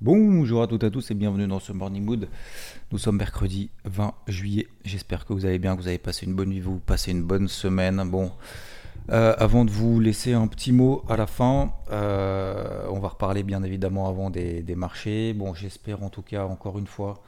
[0.00, 2.28] Bonjour à toutes et à tous et bienvenue dans ce Morning Mood.
[2.92, 4.68] Nous sommes mercredi 20 juillet.
[4.84, 7.24] J'espère que vous allez bien, que vous avez passé une bonne nuit, vous passez une
[7.24, 8.08] bonne semaine.
[8.08, 8.30] Bon,
[9.10, 13.42] euh, avant de vous laisser un petit mot à la fin, euh, on va reparler
[13.42, 15.32] bien évidemment avant des, des marchés.
[15.32, 17.20] Bon, j'espère en tout cas encore une fois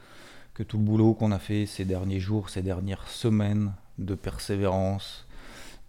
[0.53, 5.27] que tout le boulot qu'on a fait ces derniers jours, ces dernières semaines de persévérance,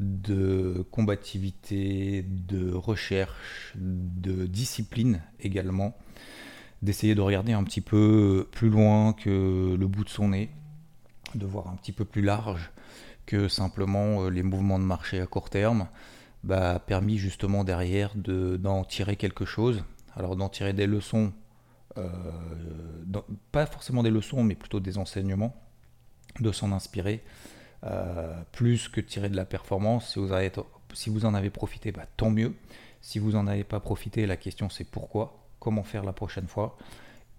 [0.01, 5.95] de combativité, de recherche, de discipline également,
[6.83, 10.51] d'essayer de regarder un petit peu plus loin que le bout de son nez,
[11.34, 12.70] de voir un petit peu plus large
[13.27, 15.89] que simplement euh, les mouvements de marché à court terme,
[16.43, 19.84] bah, permis justement derrière d'en tirer quelque chose.
[20.17, 21.33] Alors d'en tirer des leçons,
[21.97, 22.11] euh,
[23.53, 25.55] pas forcément des leçons, mais plutôt des enseignements,
[26.41, 27.23] de s'en inspirer,
[27.84, 30.12] euh, plus que tirer de la performance.
[30.12, 30.51] Si vous, avez,
[30.93, 32.55] si vous en avez profité, bah, tant mieux.
[33.01, 36.77] Si vous n'en avez pas profité, la question c'est pourquoi comment faire la prochaine fois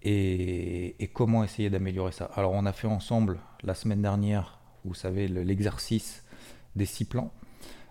[0.01, 2.31] et, comment essayer d'améliorer ça.
[2.35, 6.23] Alors on a fait ensemble la semaine dernière, vous savez, l'exercice
[6.77, 7.31] des six plans.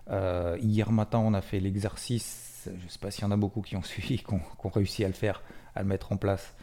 [0.09, 3.37] Euh, hier matin, on a fait l'exercice, je ne sais pas s'il y en a
[3.37, 5.43] beaucoup qui ont suivi, qui ont, réussi à le faire,
[5.75, 6.55] à le mettre en place.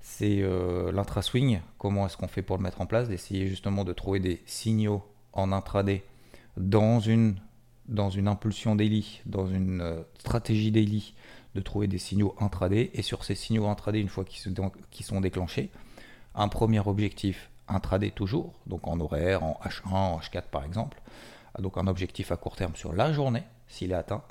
[0.00, 3.94] C'est euh, l'intra-swing, comment est-ce qu'on fait pour le mettre en place, d'essayer justement de
[3.94, 5.02] trouver des signaux
[5.32, 6.04] en intraday
[6.58, 7.36] dans une,
[7.88, 11.14] dans une impulsion daily, dans une euh, stratégie daily,
[11.54, 12.90] de trouver des signaux intraday.
[12.94, 15.70] Et sur ces signaux intraday, une fois qu'ils sont déclenchés,
[16.34, 21.00] un premier objectif intraday toujours, donc en horaire, en H1, en H4 par exemple.
[21.58, 24.22] Donc un objectif à court terme sur la journée, s'il est atteint.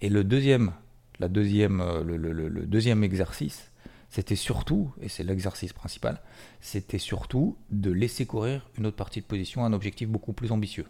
[0.00, 0.72] Et le deuxième,
[1.18, 3.70] la deuxième, euh, le, deuxième exercice,
[4.10, 6.20] c'était surtout, et c'est l'exercice principal,
[6.60, 10.86] c'était surtout de laisser courir une autre partie de position un objectif beaucoup plus ambitieux.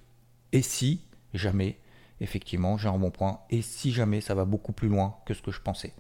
[0.53, 1.01] Et si
[1.35, 1.79] jamais
[2.21, 3.41] effectivement, j'ai un bon point.
[3.51, 5.93] Et si jamais ça va beaucoup plus loin que ce que je pensais.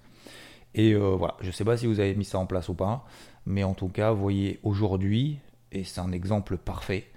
[0.74, 2.74] Et euh, voilà, je ne sais pas si vous avez mis ça en place ou
[2.74, 3.06] pas,
[3.46, 5.38] mais en tout cas, voyez aujourd'hui,
[5.72, 7.10] et c'est un exemple parfait,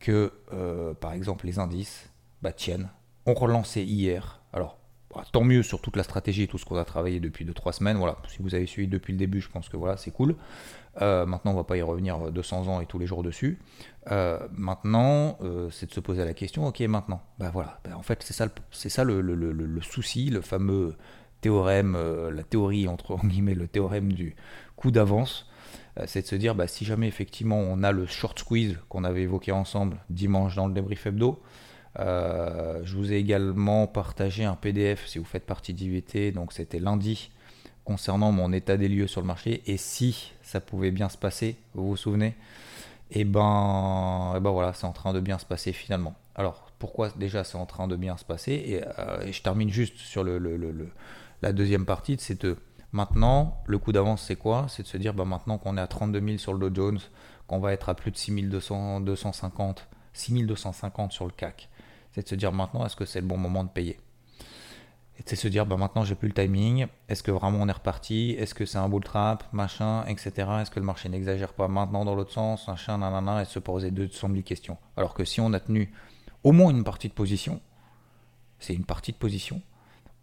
[0.00, 2.10] que euh, par exemple les indices
[2.42, 2.90] bah, tiennent,
[3.24, 4.42] ont relancé hier.
[4.52, 4.78] Alors,
[5.32, 7.96] tant mieux sur toute la stratégie et tout ce qu'on a travaillé depuis 2-3 semaines.
[7.96, 10.36] Voilà, si vous avez suivi depuis le début, je pense que voilà, c'est cool.
[11.02, 13.58] Euh, maintenant, on va pas y revenir 200 ans et tous les jours dessus.
[14.10, 18.02] Euh, maintenant, euh, c'est de se poser la question, ok, maintenant, bah voilà, bah, en
[18.02, 20.96] fait, c'est ça, c'est ça le, le, souci, le fameux
[21.40, 21.98] théorème,
[22.32, 24.34] la théorie entre guillemets, le théorème du
[24.76, 25.46] coup d'avance,
[26.06, 29.22] c'est de se dire, bah, si jamais effectivement on a le short squeeze qu'on avait
[29.22, 31.40] évoqué ensemble dimanche dans le débrief hebdo,
[31.98, 37.30] je vous ai également partagé un PDF si vous faites partie d'IVT, donc c'était lundi
[37.86, 41.56] concernant mon état des lieux sur le marché et si ça pouvait bien se passer,
[41.74, 42.34] vous vous souvenez?
[43.12, 46.16] Et eh ben, et eh ben voilà, c'est en train de bien se passer finalement.
[46.34, 48.52] Alors pourquoi déjà c'est en train de bien se passer?
[48.52, 50.38] Et, euh, je termine juste sur le,
[51.40, 52.56] la deuxième partie, c'est de
[52.90, 54.66] maintenant le coup d'avance c'est quoi?
[54.68, 56.98] C'est de se dire ben, maintenant qu'on est à 32 000 sur le Dow Jones,
[57.46, 61.68] qu'on va être à plus de 6200, 250, 6250 sur le CAC,
[62.16, 64.00] c'est de se dire maintenant est-ce que c'est le bon moment de payer?
[65.18, 67.72] Et c'est se dire, bah maintenant j'ai plus le timing, est-ce que vraiment on est
[67.72, 70.30] reparti, est-ce que c'est un bull trap, machin, etc.
[70.60, 73.90] Est-ce que le marché n'exagère pas maintenant dans l'autre sens, machin, nanana, et se poser
[73.90, 74.78] 200 000 questions?
[74.96, 75.92] Alors que si on a tenu
[76.42, 77.60] au moins une partie de position,
[78.60, 79.60] c'est une partie de position,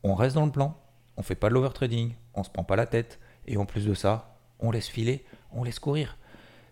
[0.03, 0.75] on reste dans le plan,
[1.17, 3.93] on fait pas de l'overtrading, on se prend pas la tête, et en plus de
[3.93, 6.17] ça, on laisse filer, on laisse courir.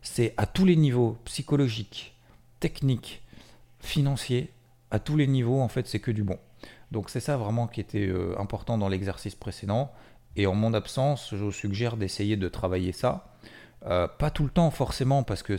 [0.02, 2.16] C'est à tous les niveaux, psychologiques,
[2.60, 3.22] techniques,
[3.80, 4.52] financiers,
[4.92, 6.38] à tous les niveaux, en fait, c'est que du bon.
[6.92, 9.92] Donc c'est ça vraiment qui était euh, important dans l'exercice précédent.
[10.36, 13.34] Et en mon absence, je vous suggère d'essayer de travailler ça.
[13.86, 15.58] Euh, pas tout le temps forcément, parce que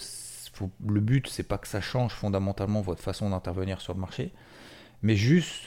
[0.86, 4.32] le but, c'est pas que ça change fondamentalement votre façon d'intervenir sur le marché,
[5.02, 5.62] mais juste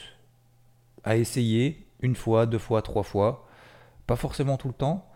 [1.04, 3.46] à essayer une fois, deux fois, trois fois,
[4.06, 5.08] pas forcément tout le temps,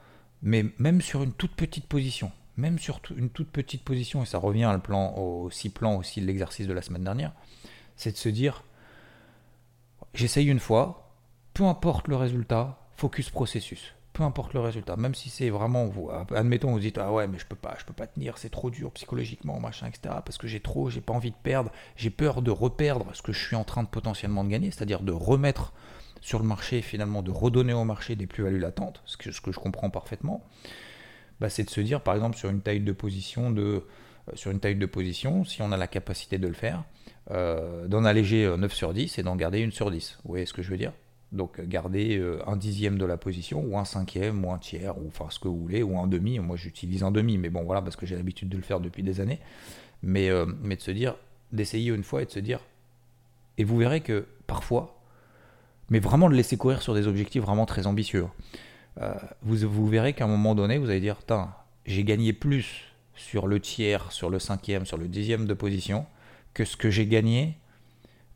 [0.43, 4.39] mais même sur une toute petite position, même sur une toute petite position, et ça
[4.39, 7.33] revient à le plan, au six plans aussi de l'exercice de la semaine dernière,
[8.01, 8.65] c'est de se dire,
[10.15, 11.13] j'essaye une fois,
[11.53, 13.95] peu importe le résultat, focus processus.
[14.13, 15.93] Peu importe le résultat, même si c'est vraiment
[16.35, 18.69] admettons vous dites ah ouais mais je peux pas, je peux pas tenir, c'est trop
[18.69, 22.43] dur psychologiquement machin etc parce que j'ai trop, j'ai pas envie de perdre, j'ai peur
[22.43, 25.73] de reperdre ce que je suis en train de potentiellement de gagner, c'est-à-dire de remettre
[26.21, 29.53] sur le marché, finalement, de redonner au marché des plus-values latentes, ce que, ce que
[29.53, 30.45] je comprends parfaitement,
[31.41, 33.87] bah, c'est de se dire, par exemple, sur une taille de position de
[34.29, 36.85] euh, sur une taille de position, si on a la capacité de le faire,
[37.31, 40.19] euh, d'en alléger 9 sur 10 et d'en garder une sur 10.
[40.25, 40.93] Vous voyez ce que je veux dire?
[41.33, 45.27] Donc garder un dixième de la position, ou un cinquième, ou un tiers, ou enfin
[45.31, 46.41] ce que vous voulez, ou un demi.
[46.41, 49.05] Moi j'utilise un demi, mais bon voilà, parce que j'ai l'habitude de le faire depuis
[49.05, 49.39] des années.
[50.03, 50.29] Mais,
[50.61, 51.15] mais de se dire,
[51.53, 52.59] d'essayer une fois et de se dire,
[53.59, 55.01] et vous verrez que parfois,
[55.91, 58.27] mais vraiment de laisser courir sur des objectifs vraiment très ambitieux.
[59.01, 59.13] Euh,
[59.43, 61.19] vous, vous verrez qu'à un moment donné, vous allez dire,
[61.85, 66.07] j'ai gagné plus sur le tiers, sur le cinquième, sur le dixième de position,
[66.55, 67.59] que ce que j'ai gagné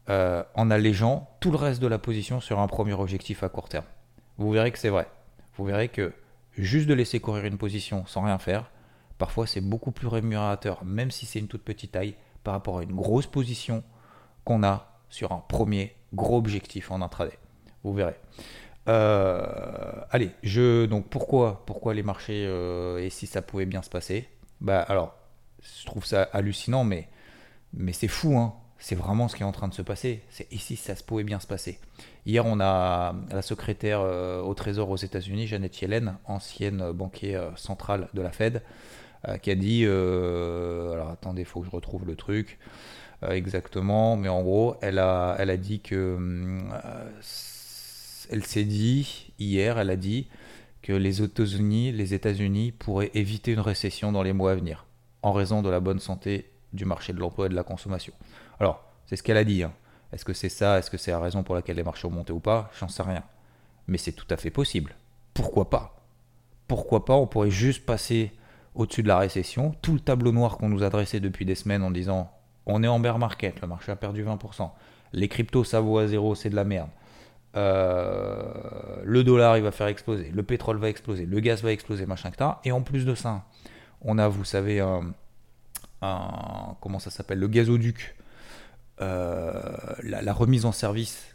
[0.08, 3.68] euh, en allégeant tout le reste de la position sur un premier objectif à court
[3.68, 3.86] terme.
[4.36, 5.06] Vous verrez que c'est vrai.
[5.56, 6.12] Vous verrez que
[6.56, 8.70] juste de laisser courir une position sans rien faire,
[9.18, 12.82] parfois c'est beaucoup plus rémunérateur, même si c'est une toute petite taille, par rapport à
[12.82, 13.82] une grosse position
[14.44, 17.38] qu'on a sur un premier gros objectif en intraday.
[17.82, 18.16] Vous verrez.
[18.88, 23.88] Euh, allez, je donc pourquoi pourquoi les marchés euh, et si ça pouvait bien se
[23.88, 24.28] passer?
[24.60, 25.16] Bah alors,
[25.62, 27.08] je trouve ça hallucinant, mais
[27.76, 28.54] mais c'est fou, hein.
[28.78, 30.22] C'est vraiment ce qui est en train de se passer.
[30.28, 31.78] C'est ici ça se pouvait bien se passer.
[32.26, 38.08] Hier, on a la secrétaire euh, au Trésor aux États-Unis, Janet Yellen, ancienne banquier centrale
[38.12, 38.62] de la Fed,
[39.40, 42.58] qui a dit alors attendez, il faut que je retrouve le truc.
[43.24, 46.18] Euh, exactement, mais en gros, elle a, elle a dit que.
[46.18, 47.10] Euh,
[48.30, 50.28] elle s'est dit, hier, elle a dit
[50.82, 54.86] que les États-Unis, les États-Unis pourraient éviter une récession dans les mois à venir,
[55.22, 58.12] en raison de la bonne santé du marché de l'emploi et de la consommation.
[58.60, 59.62] Alors, c'est ce qu'elle a dit.
[59.62, 59.72] Hein.
[60.12, 60.78] Est-ce que c'est ça?
[60.78, 62.70] Est-ce que c'est la raison pour laquelle les marchés ont monté ou pas?
[62.78, 63.22] J'en sais rien.
[63.86, 64.94] Mais c'est tout à fait possible.
[65.32, 65.96] Pourquoi pas?
[66.68, 67.14] Pourquoi pas?
[67.14, 68.32] On pourrait juste passer
[68.74, 69.74] au-dessus de la récession.
[69.82, 72.30] Tout le tableau noir qu'on nous a dressé depuis des semaines en disant
[72.66, 74.70] on est en bear market, le marché a perdu 20%.
[75.12, 76.88] Les cryptos, ça vaut à zéro, c'est de la merde.
[77.56, 78.42] Euh,
[79.04, 80.30] le dollar, il va faire exploser.
[80.32, 81.26] Le pétrole va exploser.
[81.26, 83.44] Le gaz va exploser, machin que Et en plus de ça,
[84.00, 85.12] on a, vous savez, un,
[86.00, 88.16] comment ça s'appelle Le gazoduc.
[89.00, 91.34] Euh, la, remise en service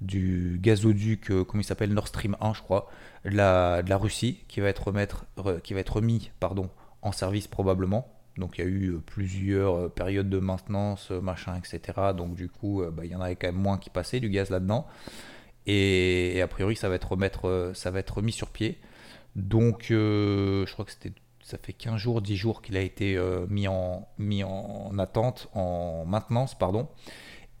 [0.00, 2.88] du gazoduc, euh, comment il s'appelle Nord Stream 1, je crois,
[3.24, 5.26] de la, Russie, qui va être, remettre,
[5.62, 6.70] qui va être remis pardon,
[7.02, 8.08] en service probablement
[8.38, 12.12] donc il y a eu euh, plusieurs euh, périodes de maintenance, machin, etc.
[12.16, 14.48] Donc du coup, bah, il y en avait quand même moins qui passaient du gaz
[14.48, 14.86] là-dedans.
[15.66, 18.78] Et, a priori, ça va être, remettre, ça va être remis sur pied.
[19.36, 21.12] Donc je crois que c'était
[21.42, 26.56] ça fait 15 jours, 10 jours qu'il a été mis, en, en attente, en maintenance,
[26.56, 26.88] pardon.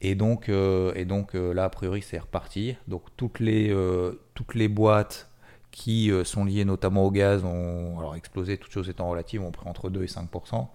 [0.00, 2.76] Et donc, et donc là, a priori, c'est reparti.
[2.88, 3.74] Donc toutes les,
[4.34, 5.32] toutes les boîtes
[5.72, 9.50] qui euh, sont liés notamment au gaz ont alors explosé, toutes choses étant relatives, ont
[9.50, 10.68] pris entre 2 et 5%.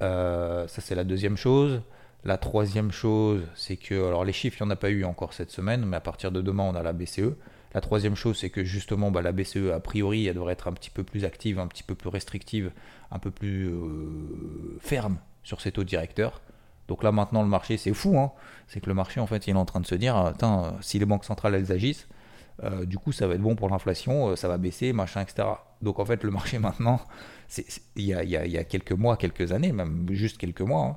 [0.00, 1.82] Euh, ça, c'est la deuxième chose.
[2.24, 5.34] La troisième chose, c'est que, alors les chiffres, il n'y en a pas eu encore
[5.34, 7.34] cette semaine, mais à partir de demain, on a la BCE.
[7.74, 10.72] La troisième chose, c'est que justement, bah, la BCE, a priori, elle devrait être un
[10.72, 12.70] petit peu plus active, un petit peu plus restrictive,
[13.10, 16.40] un peu plus euh, ferme sur ses taux directeurs.
[16.88, 18.32] Donc là, maintenant, le marché, c'est fou, hein
[18.66, 20.34] c'est que le marché, en fait, il est en train de se dire,
[20.80, 22.08] si les banques centrales, elles agissent,
[22.62, 25.48] euh, du coup, ça va être bon pour l'inflation, euh, ça va baisser, machin, etc.
[25.80, 27.00] Donc en fait, le marché maintenant,
[27.96, 30.96] il y, a, quelques mois, quelques années, même juste quelques mois, hein,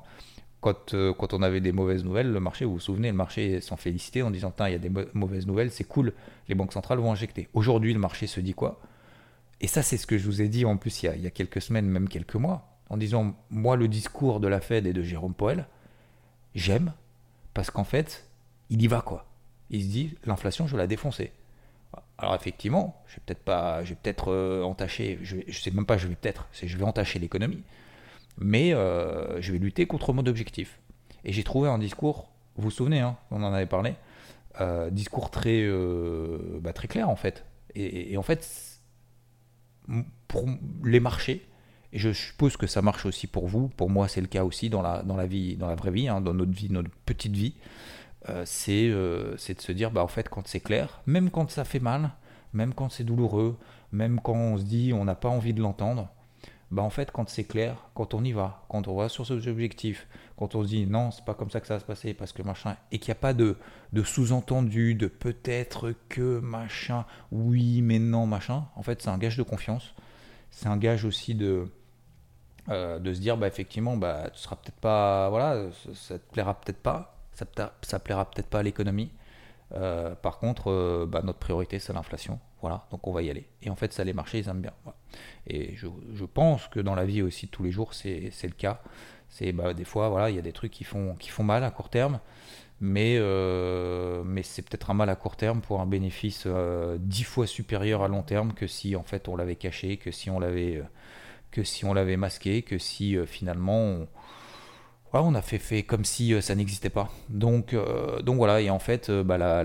[0.65, 3.61] quand, euh, quand, on avait des mauvaises nouvelles, le marché, vous vous souvenez, le marché
[3.61, 6.11] s'en félicitait en disant, il y a des mauvaises nouvelles, c'est cool,
[6.49, 7.47] les banques centrales vont injecter.
[7.53, 8.81] Aujourd'hui, le marché se dit quoi?
[9.61, 11.61] Et ça, c'est ce que je vous ai dit en plus il y, a, quelques
[11.61, 15.35] semaines, même quelques mois, en disant, moi, le discours de la Fed et de Jérôme
[15.35, 15.67] Powell,
[16.55, 16.93] j'aime,
[17.53, 18.25] parce qu'en fait,
[18.71, 19.27] il y va quoi.
[19.69, 21.31] Il se dit, l'inflation, je vais la défoncer.
[22.17, 25.85] Alors effectivement, je vais peut-être pas, je vais peut-être euh, entacher, je, ne sais même
[25.85, 27.61] pas, je vais peut-être, c'est je vais entacher l'économie,
[28.37, 30.79] mais euh, je vais lutter contre mon objectif.
[31.23, 33.95] Et j'ai trouvé un discours, vous vous souvenez, hein, on en avait parlé,
[34.61, 35.67] euh, discours très,
[36.61, 37.45] bah, très clair en fait.
[37.77, 38.79] Et, en fait,
[40.27, 40.45] pour
[40.83, 41.45] les marchés,
[41.91, 44.69] et je suppose que ça marche aussi pour vous, pour moi c'est le cas aussi
[44.69, 47.35] dans la, dans la vie, dans la vraie vie, hein, dans notre vie, notre petite
[47.35, 47.55] vie.
[48.29, 51.63] Euh, euh, c'est de se dire, bah, en fait, quand c'est clair, même quand ça
[51.63, 52.11] fait mal,
[52.53, 53.57] même quand c'est douloureux,
[53.91, 56.09] même quand on se dit on n'a pas envie de l'entendre,
[56.75, 59.47] bah, en fait, quand c'est clair, quand on y va, quand on va sur ses
[59.47, 62.13] objectifs, quand on se dit non, c'est pas comme ça que ça va se passer,
[62.13, 63.55] parce que machin, et qu'il n'y a pas de,
[63.93, 69.37] de sous-entendu, de peut-être que machin, oui, mais non, machin, en fait, c'est un gage
[69.37, 69.95] de confiance.
[70.51, 71.69] C'est un gage aussi de,
[72.67, 76.29] euh, de se dire, bah, effectivement, bah, tu seras peut-être pas, voilà, ça, ça te
[76.33, 77.45] plaira peut-être pas, ça,
[77.83, 79.11] ça plaira peut-être pas à l'économie.
[79.73, 82.39] Euh, par contre, euh, bah, notre priorité, c'est l'inflation.
[82.61, 83.47] Voilà, donc on va y aller.
[83.61, 84.73] Et en fait, ça, les marchés, ils aiment bien.
[85.47, 85.87] Et je,
[86.25, 88.81] pense que dans la vie aussi de tous les jours, c'est le cas.
[89.29, 91.63] C'est bah, des fois, voilà, il y a des trucs qui font, qui font mal
[91.63, 92.19] à court terme.
[92.81, 96.47] mais, euh, mais c'est peut-être un mal à court terme pour un bénéfice
[96.99, 100.29] dix fois supérieur à long terme que si en fait on l'avait caché, que si
[100.29, 100.83] on l'avait
[101.51, 104.07] que si on l'avait masqué, que si finalement
[105.21, 107.09] on a fait, comme si ça n'existait pas.
[107.29, 107.75] Donc,
[108.23, 109.63] donc voilà, et en fait, bah,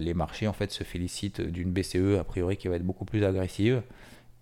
[0.00, 3.24] les marchés en fait se félicitent d'une BCE a priori qui va être beaucoup plus
[3.24, 3.82] agressive.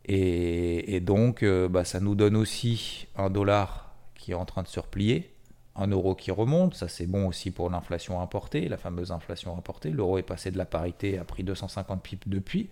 [0.07, 4.81] Et, donc, bah, ça nous donne aussi un dollar qui est en train de se
[4.81, 5.31] replier
[5.77, 9.91] un euro qui remonte, ça c'est bon aussi pour l'inflation importée, la fameuse inflation importée.
[9.91, 12.69] L'euro est passé de la parité, a pris 250 pips depuis,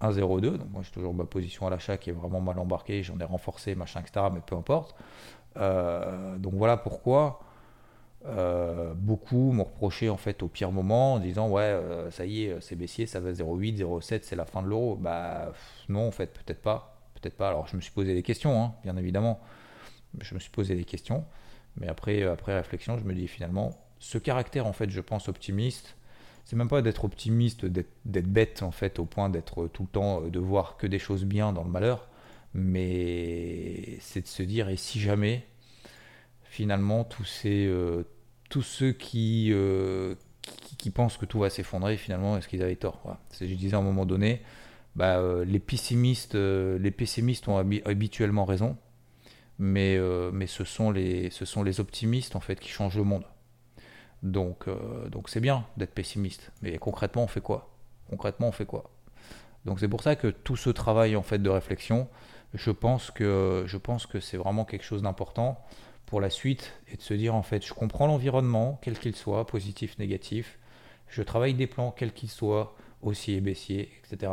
[0.00, 0.58] 1,02.
[0.58, 3.24] Donc moi j'ai toujours ma position à l'achat qui est vraiment mal embarquée, j'en ai
[3.24, 4.26] renforcé, machin, etc.
[4.32, 4.94] Mais peu importe.
[5.56, 7.40] Euh, donc voilà pourquoi
[8.26, 12.44] euh, beaucoup m'ont reproché en fait au pire moment en disant ouais euh, ça y
[12.44, 14.96] est c'est baissier, ça va 0,8, 0,7, c'est la fin de l'euro.
[14.96, 15.52] Bah
[15.88, 17.48] non en fait peut-être pas, peut-être pas.
[17.48, 19.40] Alors je me suis posé des questions, hein, bien évidemment.
[20.20, 21.24] Je me suis posé des questions.
[21.80, 25.96] Mais après, après réflexion, je me dis finalement, ce caractère, en fait, je pense optimiste,
[26.48, 30.22] c'est même pas d'être optimiste, d'être bête, en fait, au point d'être tout le temps,
[30.22, 32.08] euh, de voir que des choses bien dans le malheur,
[32.54, 35.44] mais c'est de se dire, et si jamais,
[36.44, 38.04] finalement, tous, ces, euh,
[38.48, 39.52] tous ceux qui,
[40.78, 43.18] qui, pensent que tout va s'effondrer, finalement, est-ce qu'ils avaient tort.
[43.38, 44.40] Je disais à un moment donné,
[44.96, 48.78] bah, les, pessimistes, les pessimistes ont habituellement raison,
[49.58, 53.04] mais, euh, mais ce, sont les, ce sont les optimistes en fait qui changent le
[53.04, 53.24] monde.
[54.22, 57.70] Donc euh, donc c'est bien d'être pessimiste, mais concrètement on fait quoi?
[58.10, 58.90] Concrètement on fait quoi?
[59.64, 62.08] Donc c'est pour ça que tout ce travail en fait de réflexion,
[62.54, 65.64] je pense que je pense que c'est vraiment quelque chose d'important
[66.06, 69.46] pour la suite et de se dire en fait je comprends l'environnement quel qu'il soit,
[69.46, 70.58] positif, négatif,
[71.08, 74.32] je travaille des plans quels qu'ils soient, haussier, baissier, etc.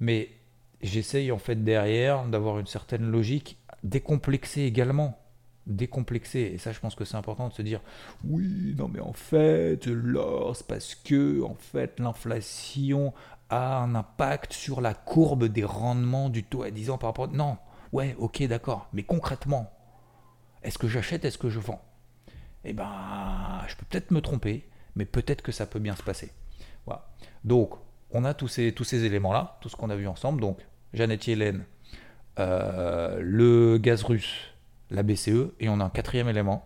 [0.00, 0.30] Mais
[0.80, 5.18] j'essaye en fait derrière d'avoir une certaine logique décomplexé également.
[5.68, 6.40] Décomplexé.
[6.40, 7.80] Et ça, je pense que c'est important de se dire
[8.24, 13.12] oui, non, mais en fait, l'or, c'est parce que, en fait, l'inflation
[13.50, 17.28] a un impact sur la courbe des rendements du taux à 10 ans par rapport.
[17.28, 17.58] Non,
[17.92, 18.88] ouais, ok, d'accord.
[18.92, 19.72] Mais concrètement,
[20.62, 21.82] est-ce que j'achète, est-ce que je vends?
[22.64, 26.32] Eh ben, je peux peut-être me tromper, mais peut-être que ça peut bien se passer.
[26.86, 27.08] Voilà.
[27.44, 27.74] Donc,
[28.10, 30.40] on a tous ces, éléments-là, tout ce qu'on a vu ensemble.
[30.40, 30.58] Donc,
[30.92, 31.64] Jeannette Yellen,
[32.38, 34.54] euh, le gaz russe,
[34.90, 36.64] la BCE, et on a un quatrième élément.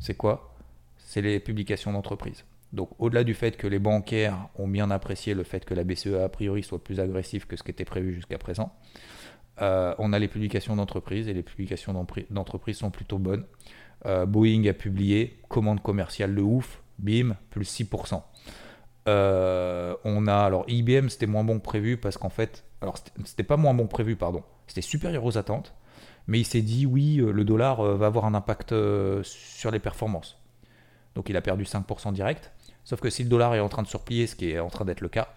[0.00, 0.54] C'est quoi?
[0.96, 2.44] C'est les publications d'entreprise.
[2.72, 6.14] Donc au-delà du fait que les bancaires ont bien apprécié le fait que la BCE
[6.24, 8.72] a priori soit plus agressive que ce qui était prévu jusqu'à présent,
[9.62, 11.94] euh, on a les publications d'entreprise et les publications
[12.30, 13.44] d'entreprise sont plutôt bonnes.
[14.06, 18.20] Euh, Boeing a publié commande commerciale de ouf, bim, plus 6%.
[19.06, 23.56] on a alors IBM c'était moins bon que prévu parce qu'en fait alors c'était pas
[23.56, 25.74] moins bon que prévu pardon c'était supérieur aux attentes,
[26.26, 29.70] mais il s'est dit oui, euh, le dollar euh, va avoir un impact euh, sur
[29.70, 30.38] les performances.
[31.14, 32.52] Donc il a perdu 5% direct.
[32.84, 34.84] Sauf que si le dollar est en train de surplier, ce qui est en train
[34.84, 35.28] d'être le cas,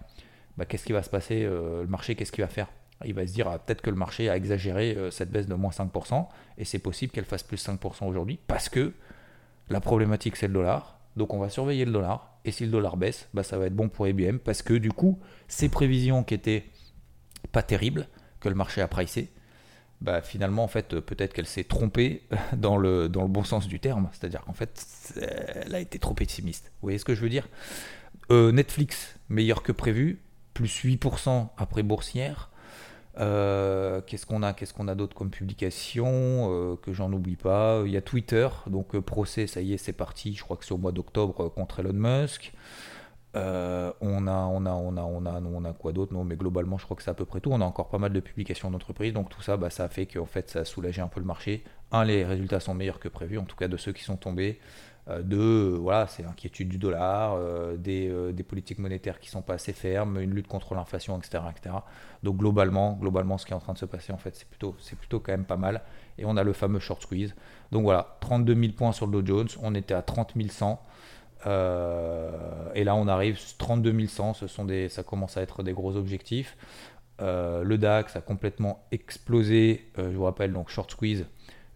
[0.56, 2.68] bah, qu'est-ce qui va se passer Le marché, qu'est-ce qu'il va faire?
[3.04, 5.70] Il va se dire ah, peut-être que le marché a exagéré cette baisse de moins
[5.70, 6.26] 5%,
[6.58, 8.92] et c'est possible qu'elle fasse plus 5% aujourd'hui, parce que
[9.70, 10.98] la problématique c'est le dollar.
[11.16, 13.76] Donc on va surveiller le dollar, et si le dollar baisse, bah, ça va être
[13.76, 16.64] bon pour IBM, parce que du coup, ces prévisions qui étaient
[17.52, 18.08] pas terribles,
[18.40, 19.30] que le marché a pricé,
[20.00, 22.22] bah, finalement, en fait, peut-être qu'elle s'est trompée
[22.56, 24.08] dans le, dans le bon sens du terme.
[24.12, 26.66] C'est-à-dire qu'en fait, elle a été trop pessimiste.
[26.80, 27.48] Vous voyez ce que je veux dire?
[28.30, 30.20] Euh, Netflix, meilleur que prévu,
[30.54, 32.50] plus 8% après boursière.
[33.18, 36.06] Euh, qu'est-ce qu'on a Qu'est-ce qu'on a d'autre comme publication
[36.52, 37.82] euh, Que j'en oublie pas?
[37.84, 40.34] Il y a Twitter, donc procès, ça y est, c'est parti.
[40.34, 42.52] Je crois que c'est au mois d'octobre contre Elon Musk.
[43.38, 46.12] Euh, on, a, on, a, on, a, on, a, on a quoi d'autre?
[46.12, 47.50] Non, mais globalement, je crois que c'est à peu près tout.
[47.52, 50.06] On a encore pas mal de publications d'entreprises, donc tout ça, bah, ça a fait
[50.06, 51.62] qu'en fait, ça a soulagé un peu le marché.
[51.92, 54.58] Un, les résultats sont meilleurs que prévu, en tout cas de ceux qui sont tombés.
[55.08, 59.72] Euh, deux, voilà, c'est l'inquiétude du dollar, euh, des, politiques monétaires qui sont pas assez
[59.72, 61.76] fermes, une lutte contre l'inflation, etc., etc.
[62.22, 64.74] Donc globalement, globalement, ce qui est en train de se passer, en fait, c'est plutôt,
[64.80, 65.82] c'est plutôt quand même pas mal.
[66.18, 67.34] Et on a le fameux short squeeze.
[67.72, 70.82] Donc voilà, 32 000 points sur le Dow Jones, on était à 30 100.
[71.46, 72.30] Euh,
[72.74, 75.96] et là, on arrive 32 100, ce sont des, ça commence à être des gros
[75.96, 76.56] objectifs.
[77.20, 79.90] Euh, le DAX a complètement explosé.
[79.98, 81.26] Euh, je vous rappelle, donc short squeeze,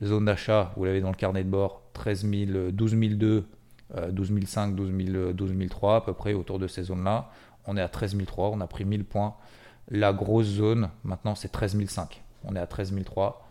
[0.02, 3.44] zone d'achat, vous l'avez dans le carnet de bord, 13 000, 12 002,
[4.10, 7.30] 12 500, 12 003 à peu près autour de ces zones-là.
[7.66, 9.34] On est à 13 003, on a pris 1000 points.
[9.90, 12.08] La grosse zone, maintenant, c'est 13 500.
[12.44, 13.48] On est à 13 003,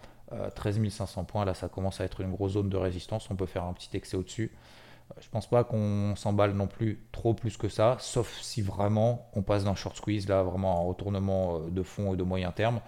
[0.55, 1.45] 13 500 points.
[1.45, 3.29] Là, ça commence à être une grosse zone de résistance.
[3.29, 4.51] On peut faire un petit excès au-dessus.
[5.19, 9.41] Je pense pas qu'on s'emballe non plus trop plus que ça, sauf si vraiment on
[9.41, 12.81] passe d'un short squeeze, là vraiment un retournement de fond et de moyen terme.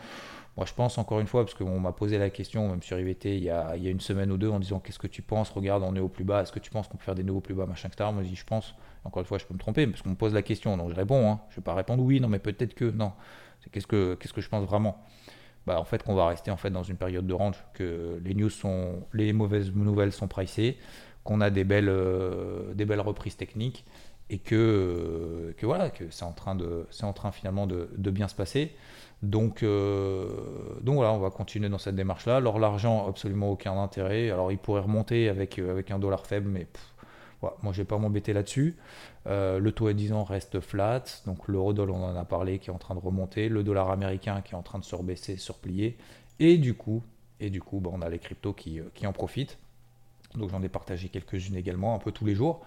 [0.55, 3.37] Moi, je pense encore une fois, parce qu'on m'a posé la question, même sur IVT,
[3.37, 5.49] il y, a, une semaine ou deux, en disant Qu'est-ce que tu penses?
[5.49, 6.43] Regarde, on est au plus bas.
[6.43, 8.11] Est-ce que tu penses qu'on peut faire des nouveaux plus bas Machin, etc.
[8.13, 8.75] Moi, je dis Je pense.
[9.03, 10.77] Encore une fois, je peux me tromper, parce qu'on me pose la question.
[10.77, 11.29] Donc, je réponds.
[11.29, 11.41] Hein.
[11.49, 12.85] Je ne vais pas répondre oui, non, mais peut-être que.
[12.85, 13.13] Non.
[13.61, 15.03] C'est qu'est-ce que, qu'est-ce que je pense vraiment?
[15.65, 18.35] Bah, En fait, qu'on va rester en fait, dans une période de range, que les
[18.35, 19.07] news sont.
[19.11, 20.77] Les mauvaises nouvelles sont pricées,
[21.23, 23.85] qu'on a des belles, euh, des belles reprises techniques,
[24.29, 28.71] et que, euh, voilà, que c'est en train, finalement de, bien se passer.
[29.21, 30.27] Donc, euh,
[30.81, 32.37] donc voilà, on va continuer dans cette démarche-là.
[32.37, 34.29] Alors l'argent, absolument aucun intérêt.
[34.31, 36.67] Alors il pourrait remonter avec, un dollar faible, mais
[37.41, 38.75] moi je vais pas m'embêter là-dessus.
[39.25, 42.73] Le taux à 10 ans reste flat, donc l'euro-dollar on en a parlé qui est
[42.73, 45.51] en train de remonter, le dollar américain qui est en train de se rebaisser, se
[45.53, 45.97] replier,
[46.39, 47.01] et du coup,
[47.39, 49.57] et du coup bah, on a les cryptos qui en profitent.
[50.35, 52.65] Donc j'en ai partagé quelques-unes également, un peu tous les jours.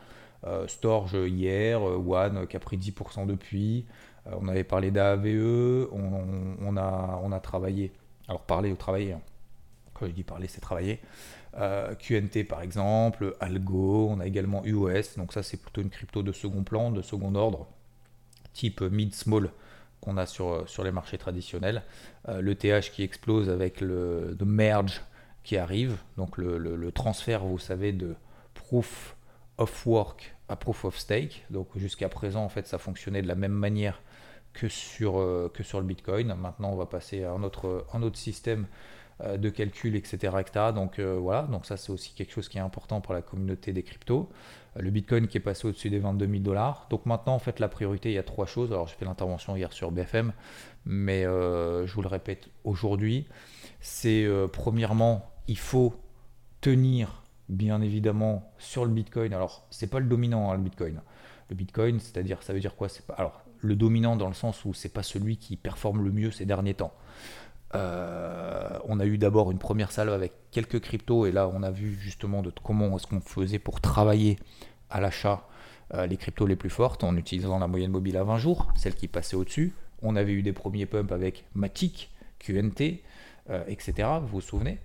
[0.68, 3.84] Storge hier, One qui a pris 10% depuis.
[4.26, 7.92] Euh, on avait parlé d'AVE, on, a, travaillé,
[8.28, 9.20] alors parler ou travailler, hein.
[9.94, 11.00] quand je dis parler c'est travailler,
[11.58, 16.22] euh, QNT par exemple, Algo, on a également UOS, donc ça c'est plutôt une crypto
[16.22, 17.66] de second plan, de second ordre,
[18.52, 19.50] type mid-small
[20.00, 21.82] qu'on a sur, les marchés traditionnels.
[22.28, 25.02] Euh, le TH qui explose avec le, merge
[25.46, 28.16] qui arrive, donc le, le, transfert, vous savez, de
[28.54, 29.16] proof
[29.58, 31.46] of work à proof of stake.
[31.50, 34.02] Donc jusqu'à présent, en fait, ça fonctionnait de la même manière
[34.52, 36.34] que sur, euh, que sur le Bitcoin.
[36.34, 38.66] Maintenant, on va passer à un autre, un autre système
[39.20, 40.34] euh, de calcul, etc.
[40.40, 40.72] etc.
[40.74, 43.72] Donc euh, voilà, donc ça c'est aussi quelque chose qui est important pour la communauté
[43.72, 44.28] des cryptos.
[44.74, 46.88] le Bitcoin qui est passé au-dessus des 22 000 dollars.
[46.90, 48.72] Donc maintenant, en fait, la priorité, il y a trois choses.
[48.72, 50.32] Alors j'ai fait l'intervention hier sur BFM,
[50.86, 53.28] mais je vous le répète aujourd'hui.
[53.80, 55.94] C'est premièrement, il faut
[56.60, 59.32] tenir bien évidemment sur le Bitcoin.
[59.32, 61.00] Alors c'est pas le dominant hein, le Bitcoin.
[61.48, 62.88] Le Bitcoin, c'est-à-dire, ça veut dire quoi?
[62.88, 63.14] C'est pas.
[63.14, 66.44] Alors le dominant dans le sens où c'est pas celui qui performe le mieux ces
[66.44, 66.92] derniers temps.
[67.74, 71.70] Euh, on a eu d'abord une première salve avec quelques cryptos et là on a
[71.70, 74.38] vu justement de comment est-ce qu'on faisait pour travailler
[74.88, 75.48] à l'achat
[75.94, 78.94] euh, les cryptos les plus fortes en utilisant la moyenne mobile à 20 jours, celle
[78.94, 79.72] qui passait au-dessus.
[80.02, 83.02] On avait eu des premiers pumps avec Matic, QNT,
[83.50, 84.08] euh, etc.
[84.20, 84.78] Vous vous souvenez?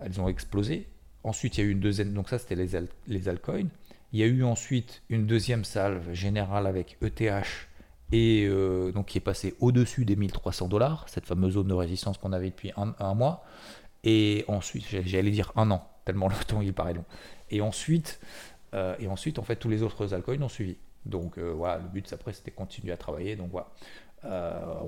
[0.00, 0.88] Elles ont explosé.
[1.24, 2.68] Ensuite il y a eu une deuxième, donc ça c'était les,
[3.06, 3.68] les altcoins.
[4.12, 7.68] Il y a eu ensuite une deuxième salve générale avec ETH
[8.12, 12.18] et euh, donc qui est passé au-dessus des 1300 dollars, cette fameuse zone de résistance
[12.18, 13.44] qu'on avait depuis un, mois.
[14.04, 17.04] Et ensuite, j'allais dire un an, tellement le temps il paraît long.
[17.50, 18.20] Et ensuite,
[18.74, 20.76] euh, et ensuite en fait, tous les autres altcoins ont suivi.
[21.04, 23.34] Donc euh, voilà, le but après c'était de continuer à travailler.
[23.34, 23.68] Donc voilà,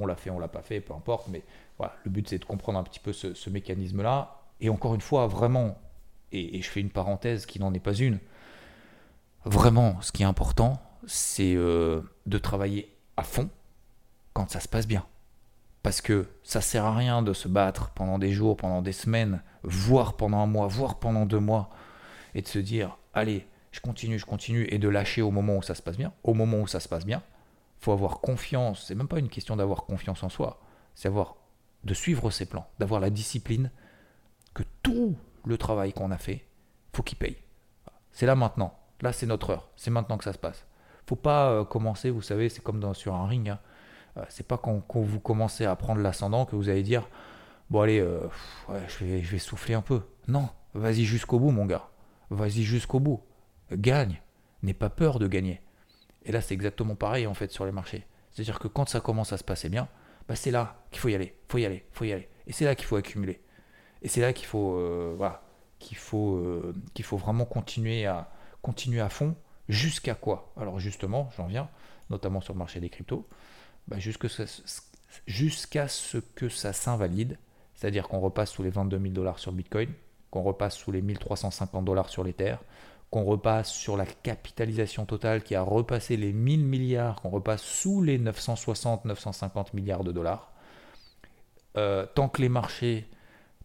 [0.00, 1.26] on l'a fait, on l'a pas fait, peu importe.
[1.28, 1.42] Mais
[1.76, 4.37] voilà, le but c'est de comprendre un petit peu ce, mécanisme-là.
[4.60, 5.78] Et encore une fois, vraiment,
[6.32, 8.18] et, je fais une parenthèse qui n'en est pas une,
[9.44, 13.48] vraiment, ce qui est important, c'est de travailler à fond
[14.32, 15.06] quand ça se passe bien.
[15.82, 19.42] Parce que ça sert à rien de se battre pendant des jours, pendant des semaines,
[19.62, 21.70] voire pendant un mois, voire pendant deux mois,
[22.34, 25.62] et de se dire, allez, je continue, je continue, et de lâcher au moment où
[25.62, 26.12] ça se passe bien.
[26.24, 27.22] Au moment où ça se passe bien,
[27.80, 28.84] faut avoir confiance.
[28.86, 30.60] C'est même pas une question d'avoir confiance en soi,
[30.94, 31.36] c'est avoir
[31.84, 33.70] de suivre ses plans, d'avoir la discipline
[34.82, 36.46] tout le travail qu'on a fait,
[36.92, 37.36] faut qu'il paye.
[38.12, 38.78] C'est là maintenant.
[39.00, 39.70] Là, c'est notre heure.
[39.76, 40.66] C'est maintenant que ça se passe
[41.08, 43.48] faut pas euh, commencer, vous savez, c'est comme sur un ring.
[43.48, 43.58] Hein.
[44.18, 47.08] Euh, c'est pas quand, vous commencez à prendre l'ascendant que vous allez dire
[47.70, 48.20] Bon, allez, euh,
[48.88, 50.02] je, vais, je vais souffler un peu.
[50.26, 51.88] Non, vas-y jusqu'au bout, mon gars.
[52.30, 53.22] Vas-y jusqu'au bout.
[53.72, 54.20] Gagne.
[54.62, 55.62] N'aie pas peur de gagner.
[56.24, 58.06] Et là, c'est exactement pareil en fait sur les marchés.
[58.30, 59.88] C'est-à-dire que quand ça commence à se passer bien,
[60.28, 62.28] bah, c'est là qu'il faut y aller, faut y aller, faut y aller.
[62.46, 63.40] Et c'est là qu'il faut accumuler.
[64.02, 64.80] Et c'est là qu'il faut,
[65.16, 65.42] voilà,
[65.78, 66.62] qu'il faut,
[66.94, 68.30] qu'il faut vraiment continuer à,
[68.62, 69.34] continuer à fond.
[69.68, 70.52] Jusqu'à quoi?
[70.56, 71.68] Alors justement, j'en viens,
[72.08, 73.28] notamment sur le marché des cryptos,
[73.86, 77.38] bah, jusqu'à ce que ça s'invalide,
[77.74, 79.90] c'est-à-dire qu'on repasse sous les 22 000 dollars sur Bitcoin,
[80.30, 82.56] qu'on repasse sous les 1350 dollars sur l'Ether,
[83.10, 88.02] qu'on repasse sur la capitalisation totale qui a repassé les 1000 milliards, qu'on repasse sous
[88.02, 90.52] les 960-950 milliards de dollars.
[91.76, 93.06] Euh, tant que les marchés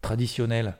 [0.03, 0.75] traditionnels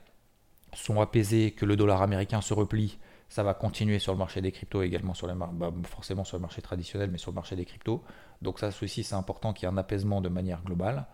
[0.74, 4.52] sont apaisés, que le dollar américain se replie, ça va continuer sur le marché des
[4.52, 7.64] cryptos également, sur les bah, forcément sur le marché traditionnel, mais sur le marché des
[7.64, 8.04] cryptos.
[8.42, 11.06] Donc ça aussi, c'est important qu'il y ait un apaisement de manière globale.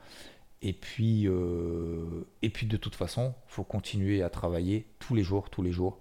[0.61, 5.23] Et puis, euh, et puis de toute façon, il faut continuer à travailler tous les
[5.23, 5.99] jours, tous les jours.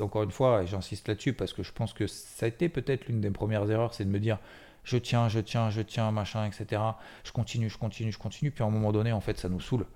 [0.00, 3.20] Encore une fois, j'insiste là-dessus parce que je pense que ça a été peut-être l'une
[3.20, 4.38] des premières erreurs, c'est de me dire
[4.84, 6.82] je tiens, je tiens, je tiens, machin, etc.
[7.24, 8.50] Je continue, je continue, je continue.
[8.50, 9.86] Puis à un moment donné, en fait, ça nous saoule.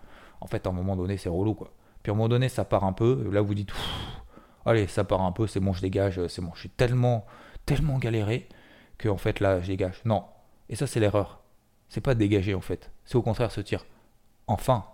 [0.40, 1.72] En fait, à un moment donné, c'est relou, quoi.
[2.02, 3.28] Puis à un moment donné, ça part un peu.
[3.32, 3.70] Là, vous dites,
[4.66, 6.50] allez, ça part un peu, c'est bon, je dégage, c'est bon.
[6.54, 7.26] Je suis tellement,
[7.66, 8.48] tellement galéré
[8.98, 10.00] que en fait là, je dégage.
[10.04, 10.24] Non.
[10.68, 11.40] Et ça, c'est l'erreur.
[11.88, 12.90] C'est pas dégager en fait.
[13.04, 13.84] C'est au contraire se dire,
[14.46, 14.84] enfin,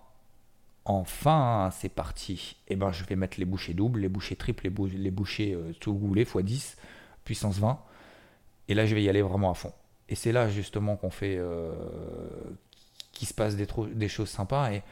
[0.85, 2.57] enfin, c'est parti.
[2.67, 5.53] Et eh ben, je vais mettre les bouchées doubles, les bouchées triples, les, les bouchées
[5.53, 6.77] euh, tout goulé x 10,
[7.23, 7.79] puissance 20.
[8.67, 9.73] Et là, je vais y aller vraiment à fond.
[10.09, 11.73] Et c'est là justement qu'on fait, euh,
[13.11, 14.71] qu'il se passe des, des, choses sympas.
[14.71, 14.83] Et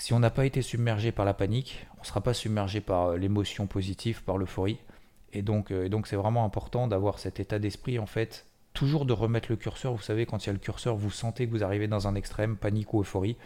[0.00, 3.08] si on n'a pas été submergé par la panique, on ne sera pas submergé par
[3.08, 4.78] euh, l'émotion positive, par l'euphorie.
[5.34, 9.12] Et donc, euh, donc c'est vraiment important d'avoir cet état d'esprit en fait, toujours de
[9.12, 9.92] remettre le curseur.
[9.92, 12.14] Vous savez, quand il y a le curseur, vous sentez que vous arrivez dans un
[12.14, 13.36] extrême, panique ou euphorie.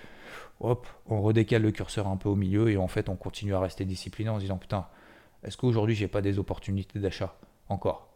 [0.61, 3.61] Hop, on redécale le curseur un peu au milieu et en fait, on continue à
[3.61, 4.87] rester discipliné en se disant putain,
[5.43, 7.35] est-ce qu'aujourd'hui j'ai pas des opportunités d'achat
[7.69, 8.14] encore?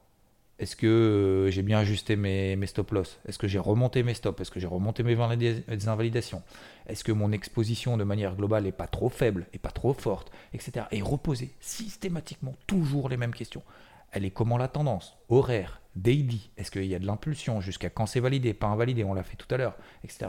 [0.58, 4.40] Est-ce que euh, j'ai bien ajusté mes, stop-loss Est-ce que j'ai remonté mes stops?
[4.40, 6.42] Est-ce que j'ai remonté mes invalidations?
[6.88, 10.32] Est-ce que mon exposition de manière globale n'est pas trop faible, et pas trop forte,
[10.52, 10.86] etc.
[10.90, 13.62] Et reposer systématiquement toujours les mêmes questions.
[14.10, 15.16] Elle est comment la tendance?
[15.28, 19.04] Horaire Daily Est-ce qu'il y a de l'impulsion Jusqu'à quand c'est validé Pas invalidé?
[19.04, 20.26] On l'a fait tout à l'heure, etc.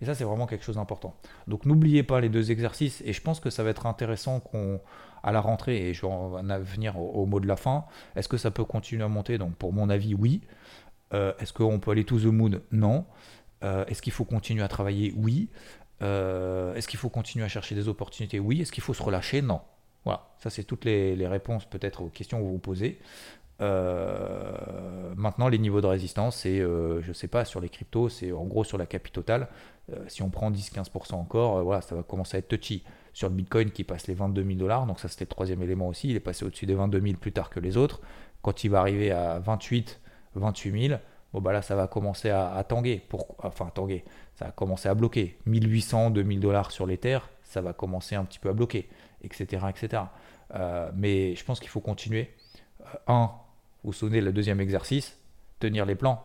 [0.00, 1.16] Et ça, c'est vraiment quelque chose d'important.
[1.48, 3.02] Donc n'oubliez pas les deux exercices.
[3.04, 4.80] Et je pense que ça va être intéressant qu'on
[5.22, 7.84] à la rentrée, et je vais en venir au, mot de la fin,
[8.16, 9.38] est-ce que ça peut continuer à monter?
[9.38, 10.40] Donc pour mon avis, oui.
[11.12, 12.60] Euh, est-ce qu'on peut aller to the moon?
[12.70, 13.04] Non.
[13.62, 15.12] Euh, est-ce qu'il faut continuer à travailler?
[15.16, 15.48] Oui.
[16.02, 18.38] Euh, est-ce qu'il faut continuer à chercher des opportunités?
[18.38, 18.60] Oui.
[18.60, 19.42] Est-ce qu'il faut se relâcher?
[19.42, 19.60] Non.
[20.04, 23.00] Voilà, ça c'est toutes les, réponses peut-être aux questions que vous vous posez.
[23.58, 28.44] maintenant, les niveaux de résistance, c'est, je ne sais pas, sur les cryptos, c'est en
[28.44, 29.48] gros sur la capi totale.
[30.08, 33.70] si on prend 10-15% encore, voilà, ça va commencer à être touchy sur le Bitcoin
[33.70, 34.86] qui passe les 22 000 dollars.
[34.86, 36.10] Donc ça c'était le troisième élément aussi.
[36.10, 38.00] Il est passé au-dessus des 22 000 plus tard que les autres.
[38.42, 40.00] Quand il va arriver à 28,
[40.34, 41.00] 28 000,
[41.32, 43.02] bon bah là ça va commencer à, tanguer.
[43.08, 45.38] Pour, enfin tanguer, ça va commencer à bloquer.
[45.46, 48.88] 1800, 2000 dollars sur les terres, ça va commencer un petit peu à bloquer,
[49.22, 49.66] etc.
[49.68, 50.02] etc.
[50.54, 52.30] Euh, mais je pense qu'il faut continuer.
[52.80, 53.30] Euh, un,
[53.84, 55.18] vous souvenez le deuxième exercice,
[55.58, 56.24] tenir les plans,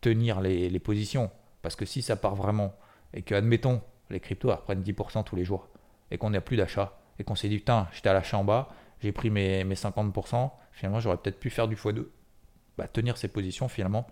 [0.00, 1.30] tenir les, les positions.
[1.62, 2.74] Parce que si ça part vraiment
[3.14, 3.80] et que, admettons,
[4.10, 5.68] les cryptos reprennent 10% tous les jours,
[6.12, 6.98] et qu'on n'a plus d'achat.
[7.18, 8.68] Et qu'on s'est dit, putain, j'étais à l'achat en bas,
[9.00, 12.06] j'ai pris mes, mes 50%, finalement j'aurais peut-être pu faire du x2.
[12.78, 14.06] Bah, tenir ces positions finalement.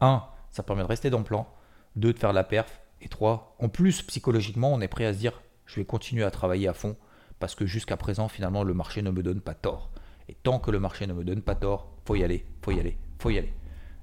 [0.00, 0.24] 1.
[0.50, 1.48] Ça permet de rester dans le plan.
[1.96, 2.12] 2.
[2.12, 2.80] De faire la perf.
[3.00, 3.56] Et 3.
[3.60, 6.72] En plus, psychologiquement, on est prêt à se dire, je vais continuer à travailler à
[6.72, 6.96] fond
[7.38, 9.90] parce que jusqu'à présent, finalement, le marché ne me donne pas tort.
[10.28, 12.80] Et tant que le marché ne me donne pas tort, faut y aller, faut y
[12.80, 13.52] aller, faut y aller.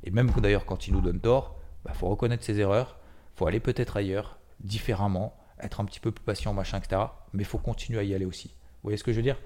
[0.03, 2.99] Et même d'ailleurs, quand il nous donne tort, bah, faut reconnaître ses erreurs,
[3.35, 7.01] faut aller peut-être ailleurs, différemment, être un petit peu plus patient, machin, etc.
[7.33, 8.47] Mais il faut continuer à y aller aussi.
[8.47, 9.37] Vous voyez ce que je veux dire?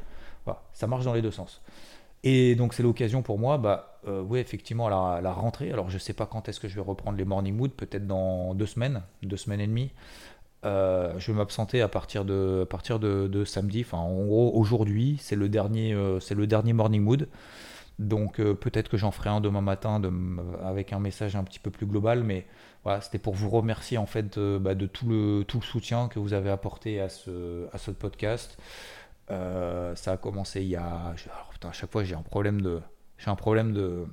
[0.73, 1.61] Ça marche dans les deux sens.
[2.23, 5.71] Et donc c'est l'occasion pour moi, bah, euh, oui, effectivement, la, la rentrée.
[5.71, 8.07] Alors je ne sais pas quand est-ce que je vais reprendre les morning mood, peut-être
[8.07, 9.91] dans deux semaines, deux semaines et demie.
[10.65, 13.81] Euh, je vais m'absenter à partir de, à partir de, samedi.
[13.81, 17.29] Enfin, en gros, aujourd'hui, c'est le dernier, euh, c'est le dernier morning mood.
[17.99, 20.01] Donc peut-être que j'en ferai un demain matin
[20.61, 22.45] avec un message un petit peu plus global, mais
[23.01, 26.33] c'était pour vous remercier en fait de, bah, tout, le, tout le soutien que vous
[26.33, 28.57] avez apporté à ce, à ce podcast.
[29.31, 30.85] Euh, ça a commencé il y a.
[30.85, 32.81] Alors, putain, à chaque fois j'ai un problème de.
[33.17, 34.05] J'ai un problème de.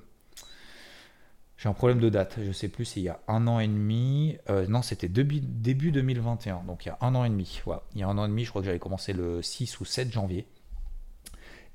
[1.58, 2.38] J'ai un problème de date.
[2.42, 4.38] Je sais plus s'il y a un an et demi.
[4.48, 6.64] Euh, non, c'était début, début 2021.
[6.66, 7.60] Donc il y a un an et demi.
[7.94, 9.84] Il y a un an et demi, je crois que j'avais commencé le 6 ou
[9.84, 10.46] 7 janvier.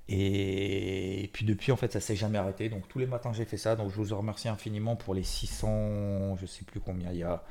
[0.09, 2.69] Et puis depuis, en fait, ça s'est jamais arrêté.
[2.69, 3.75] Donc tous les matins, j'ai fait ça.
[3.75, 7.11] Donc je vous remercie infiniment pour les 600, je sais plus combien.
[7.11, 7.43] Il y a,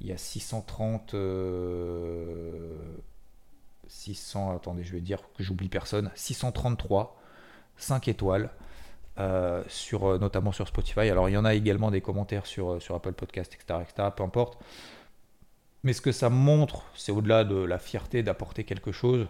[0.00, 1.14] il y a 630,
[3.88, 4.50] 600.
[4.52, 6.10] Euh, attendez, je vais dire que j'oublie personne.
[6.14, 7.20] 633,
[7.76, 8.50] 5 étoiles.
[9.18, 11.10] Euh, sur, euh, notamment sur Spotify.
[11.10, 14.08] Alors il y en a également des commentaires sur, sur Apple Podcast, etc., etc.
[14.16, 14.58] Peu importe.
[15.82, 19.26] Mais ce que ça montre, c'est au-delà de la fierté d'apporter quelque chose,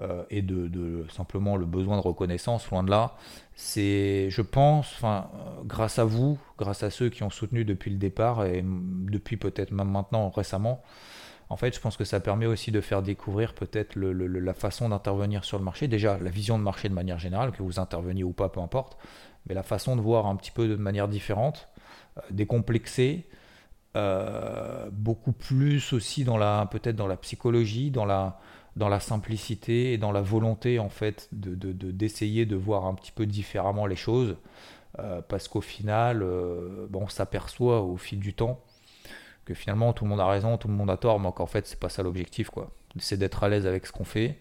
[0.00, 3.16] euh, et de, simplement le besoin de reconnaissance, loin de là.
[3.54, 5.28] C'est, je pense, enfin,
[5.64, 9.72] grâce à vous, grâce à ceux qui ont soutenu depuis le départ et depuis peut-être
[9.72, 10.82] même maintenant récemment,
[11.50, 15.44] en fait, je pense que ça permet aussi de faire découvrir peut-être la façon d'intervenir
[15.44, 15.88] sur le marché.
[15.88, 18.98] Déjà, la vision de marché de manière générale, que vous interveniez ou pas, peu importe,
[19.46, 21.68] mais la façon de voir un petit peu de manière différente,
[22.18, 23.26] euh, décomplexée,
[23.96, 28.38] euh, beaucoup plus aussi dans la peut-être dans la psychologie, dans la
[28.78, 33.12] dans la simplicité et dans la volonté en fait de, d'essayer de, voir un petit
[33.12, 34.36] peu différemment les choses
[35.00, 38.60] euh, parce qu'au final euh, on s'aperçoit au fil du temps
[39.44, 41.66] que finalement tout le monde a raison tout le monde a tort mais qu'en fait
[41.66, 42.70] c'est pas ça l'objectif quoi.
[42.98, 44.38] C'est d'être à l'aise avec ce qu'on fait.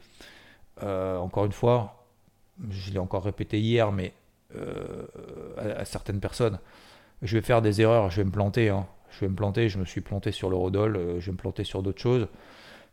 [0.84, 2.06] Euh, encore une fois
[2.70, 4.14] je l'ai encore répété hier mais
[5.58, 6.60] à, certaines personnes
[7.22, 8.88] je vais faire des erreurs je vais me planter hein.
[9.10, 11.64] je vais me planter je me suis planté sur le Rodol je vais me planter
[11.64, 12.28] sur d'autres choses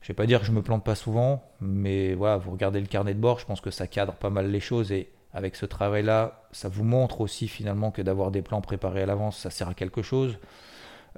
[0.05, 2.87] je vais pas dire que je me plante pas souvent, mais voilà, vous regardez le
[2.87, 5.65] carnet de bord, je pense que ça cadre pas mal les choses et avec ce
[5.65, 9.71] travail-là, ça vous montre aussi finalement que d'avoir des plans préparés à l'avance, ça sert
[9.71, 10.39] à quelque chose.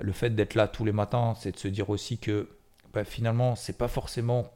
[0.00, 2.48] Le fait d'être là tous les matins, c'est de se dire aussi que
[2.94, 4.52] bah, finalement, c'est pas forcément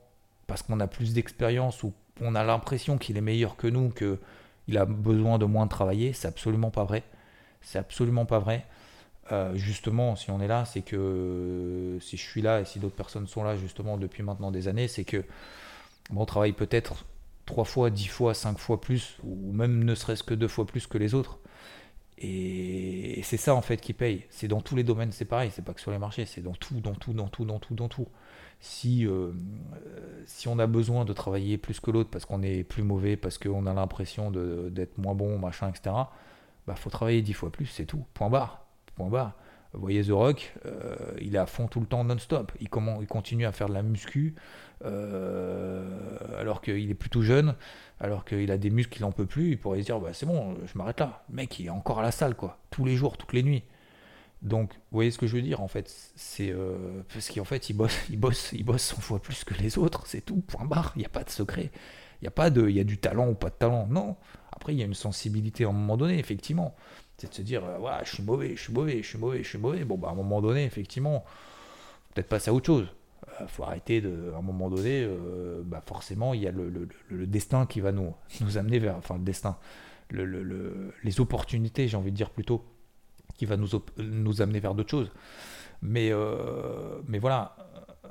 [0.47, 4.79] parce qu'on a plus d'expérience ou on a l'impression qu'il est meilleur que nous, qu'il
[4.79, 6.13] a besoin de moins de travailler.
[6.13, 7.03] C'est absolument pas vrai.
[7.63, 8.65] C'est absolument pas vrai.
[9.33, 12.97] Euh, justement, si on est là, c'est que si je suis là et si d'autres
[12.97, 15.25] personnes sont là justement depuis maintenant des années, c'est que
[16.15, 17.05] on travaille peut-être
[17.47, 20.87] trois fois, dix fois, cinq fois plus, ou même ne serait-ce que deux fois plus
[20.87, 21.39] que les autres.
[22.19, 24.25] Et c'est ça en fait qui paye.
[24.31, 25.51] C'est dans tous les domaines, c'est pareil.
[25.55, 27.75] C'est pas que sur les marchés, c'est dans tout, dans tout, dans tout, dans tout,
[27.75, 28.09] dans tout.
[28.61, 29.33] Si, euh,
[30.27, 33.39] si on a besoin de travailler plus que l'autre parce qu'on est plus mauvais, parce
[33.39, 35.97] qu'on a l'impression d'être moins bon, machin, etc.
[36.67, 38.05] Bah faut travailler dix fois plus, c'est tout.
[38.13, 38.67] Point barre.
[39.09, 39.33] Point
[39.75, 42.53] voyez The Rock, euh, il est à fond tout le temps non-stop.
[42.61, 42.69] Il,
[43.01, 44.35] il, continue à faire de la muscu
[44.85, 45.87] euh,
[46.39, 47.55] alors qu'il est plutôt jeune,
[48.01, 49.53] alors qu'il a des muscles qu'il n'en peut plus.
[49.53, 51.23] Il pourrait se dire bah, c'est bon, je m'arrête là.
[51.31, 52.59] Le mec, il est encore à la salle, quoi.
[52.71, 53.63] Tous les jours, toutes les nuits.
[54.43, 55.95] Donc, vous voyez ce que je veux dire en fait?
[56.17, 59.55] C'est euh, parce qu'en fait, il bosse, il bosse, il bosse 100 fois plus que
[59.55, 60.07] les autres.
[60.07, 60.41] C'est tout.
[60.41, 60.93] Point barre.
[60.97, 61.71] Il n'y a pas de secret.
[62.21, 63.87] Il n'y a pas de, il y a du talent ou pas de talent.
[63.89, 64.17] Non.
[64.53, 66.75] Après, il y a une sensibilité à un moment donné, effectivement
[67.21, 69.49] c'est de se dire, euh, je suis mauvais, je suis mauvais, je suis mauvais, je
[69.49, 69.85] suis mauvais.
[69.85, 71.25] Bon, bah, à un moment donné, effectivement,
[72.15, 72.87] peut-être passer à autre chose.
[73.39, 76.51] Il euh, faut arrêter de, à un moment donné, euh, bah, forcément, il y a
[76.51, 76.89] le,
[77.27, 79.59] destin qui va nous, nous amener vers, enfin, le destin,
[80.11, 82.65] les opportunités, j'ai envie de dire plutôt,
[83.37, 85.13] qui va nous, nous amener vers d'autres choses.
[85.83, 86.11] Mais,
[87.07, 87.57] mais voilà,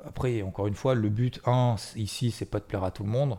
[0.06, 3.10] après, encore une fois, le but, un, ici, c'est pas de plaire à tout le
[3.10, 3.36] monde.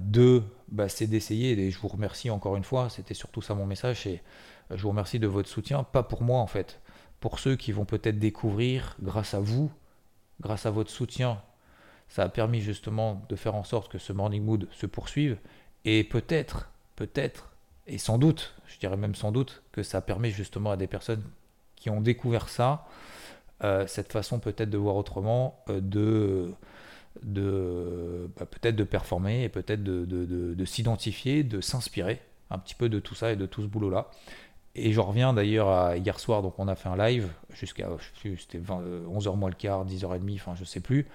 [0.00, 3.66] Deux, bah, c'est d'essayer, et je vous remercie encore une fois, c'était surtout ça mon
[3.66, 4.22] message, et
[4.70, 6.80] euh, je vous remercie de votre soutien, pas pour moi en fait,
[7.20, 9.70] pour ceux qui vont peut-être découvrir grâce à vous,
[10.40, 11.40] grâce à votre soutien,
[12.08, 15.38] ça a permis justement de faire en sorte que ce morning mood se poursuive,
[15.84, 17.50] et peut-être, peut-être,
[17.86, 21.22] et sans doute, je dirais même sans doute, que ça permet justement à des personnes
[21.76, 22.86] qui ont découvert ça,
[23.64, 26.52] euh, cette façon peut-être de voir autrement, de
[27.22, 32.98] de bah, peut-être de performer et peut-être de, s'identifier, de s'inspirer un petit peu de
[32.98, 34.10] tout ça et de tout ce boulot-là.
[34.74, 37.88] Et je reviens d'ailleurs à hier soir, donc on a fait un live jusqu'à,
[38.22, 41.08] c'était 11h euh, moins le quart, 10h30, enfin je sais plus.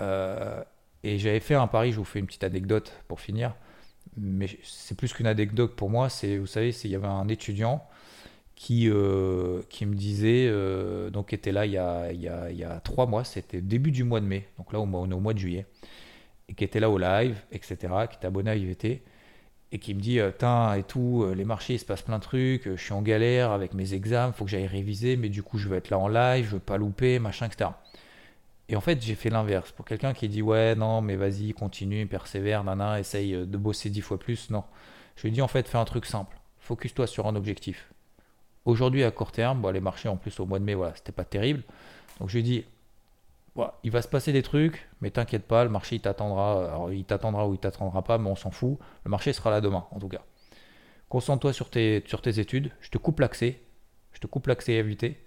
[0.00, 0.62] Euh,
[1.02, 3.54] et j'avais fait un pari, je vous fais une petite anecdote pour finir.
[4.16, 7.86] Mais c'est plus qu'une anecdote pour moi, c'est, vous savez, il y avait un étudiant
[8.60, 12.80] qui, euh, qui me disait, euh, donc était là il y, a, il, y a,
[12.80, 15.38] trois mois, c'était début du mois de mai, donc là on est au mois de
[15.38, 15.64] juillet,
[16.46, 17.78] et qui était là au live, etc.,
[18.10, 19.02] qui était abonné à IVT,
[19.72, 22.22] et qui me dit, euh, tiens, et tout, les marchés, il se passe plein de
[22.22, 25.56] trucs, je suis en galère avec mes examens, faut que j'aille réviser, mais du coup
[25.56, 27.70] je veux être là en live, je veux pas louper, machin, etc.
[28.68, 29.72] Et en fait, j'ai fait l'inverse.
[29.72, 34.02] Pour quelqu'un qui dit, ouais, non, mais vas-y, continue, persévère, nana, essaye de bosser dix
[34.02, 34.64] fois plus, non.
[35.16, 36.36] Je lui dis, en fait, fais un truc simple.
[36.60, 37.90] Focus-toi sur un objectif
[38.64, 41.24] Aujourd'hui, à court terme, les marchés en plus au mois de mai, voilà, c'était pas
[41.24, 41.62] terrible.
[42.18, 42.64] Donc je lui ai dit,
[43.82, 46.66] il va se passer des trucs, mais t'inquiète pas, le marché il t'attendra.
[46.66, 48.78] Alors il t'attendra ou il t'attendra pas, mais on s'en fout.
[49.04, 50.22] Le marché sera là demain, en tout cas.
[51.08, 52.04] Concentre-toi sur tes,
[52.38, 52.70] études.
[52.80, 53.60] Je te coupe l'accès.
[54.12, 55.24] Je te coupe l'accès évité.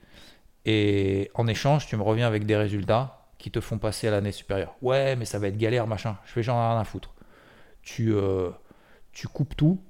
[0.65, 4.31] Et en échange, tu me reviens avec des résultats qui te font passer à l'année
[4.31, 4.75] supérieure.
[4.81, 6.17] Ouais, mais ça va être galère, machin.
[6.25, 7.13] Je fais genre rien à foutre.
[7.81, 8.51] Tu, euh,
[9.11, 9.81] tu coupes tout.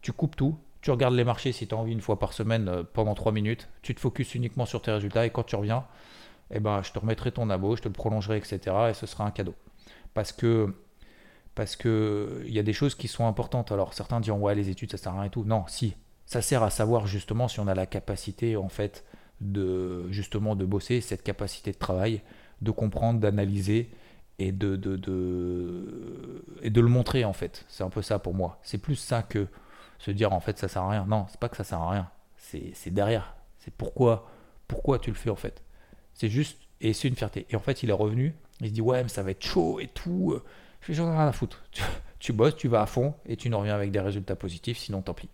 [0.00, 2.68] Tu coupes tout tu regardes les marchés si tu as envie une fois par semaine
[2.68, 3.68] euh, pendant 3 minutes.
[3.82, 5.84] Tu te focuses uniquement sur tes résultats et quand tu reviens,
[6.50, 8.60] eh ben, je te remettrai ton abo, je te le prolongerai, etc.
[8.90, 9.54] Et ce sera un cadeau.
[10.14, 10.74] Parce que
[11.54, 13.72] parce que y a des choses qui sont importantes.
[13.72, 15.44] Alors certains diront ouais les études ça sert à rien et tout.
[15.44, 19.04] Non, si ça sert à savoir justement si on a la capacité en fait
[19.40, 22.22] de justement de bosser, cette capacité de travail,
[22.62, 23.90] de comprendre, d'analyser
[24.38, 27.64] et de, de, de, et de le montrer en fait.
[27.68, 28.58] C'est un peu ça pour moi.
[28.62, 29.48] C'est plus ça que
[29.98, 31.06] se dire en fait ça sert à rien.
[31.06, 32.10] Non, c'est pas que ça sert à rien.
[32.36, 33.36] C'est derrière.
[33.58, 34.30] C'est pourquoi,
[34.66, 35.62] pourquoi tu le fais en fait.
[36.14, 37.46] C'est juste, et c'est une fierté.
[37.50, 39.80] Et en fait, il est revenu, il se dit ouais, mais ça va être chaud
[39.80, 40.40] et tout.
[40.80, 41.64] Je fais j'en ai rien à foutre.
[42.18, 45.02] Tu, bosses, tu vas à fond et tu nous reviens avec des résultats positifs, sinon
[45.02, 45.28] tant pis.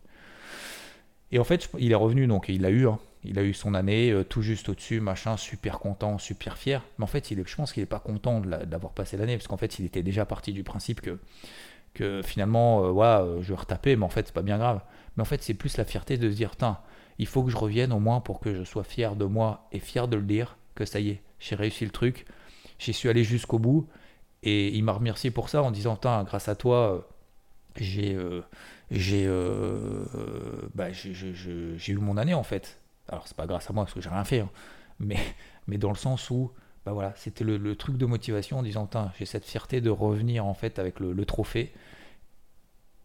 [1.32, 2.98] Et en fait, il est revenu, donc il a eu, hein.
[3.24, 6.82] il a eu son année euh, tout juste au-dessus, machin, super content, super fier.
[6.98, 9.48] Mais en fait, il est, je pense qu'il n'est pas content d'avoir passé l'année, parce
[9.48, 11.18] qu'en fait, il était déjà parti du principe que
[11.94, 14.80] que finalement, euh, euh, je vais retaper, mais en fait, c'est pas bien grave.
[15.16, 16.52] Mais en fait, c'est plus la fierté de se dire,
[17.18, 19.78] il faut que je revienne au moins pour que je sois fier de moi et
[19.78, 22.26] fier de le dire, que ça y est, j'ai réussi le truc,
[22.78, 23.88] j'y suis allé jusqu'au bout,
[24.42, 27.08] et il m'a remercié pour ça en disant, grâce à toi,
[27.76, 28.18] j'ai
[28.90, 29.26] j'ai
[30.74, 32.80] bah, eu mon année en fait.
[33.08, 34.50] Alors c'est pas grâce à moi parce que j'ai rien fait, hein.
[34.98, 35.18] mais,
[35.66, 36.52] mais dans le sens où
[36.84, 40.54] bah voilà, c'était le, truc de motivation en disant, j'ai cette fierté de revenir en
[40.54, 41.72] fait avec le, trophée,